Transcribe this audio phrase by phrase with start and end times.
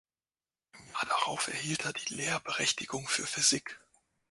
[0.73, 3.79] Im Jahr darauf erhielt er die Lehrberechtigung für Physik.